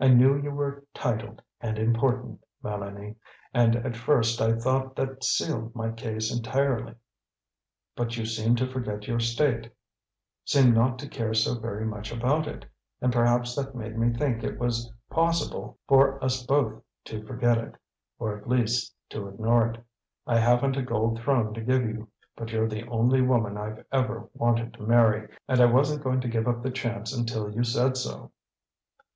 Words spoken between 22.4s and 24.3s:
you're the only woman I've ever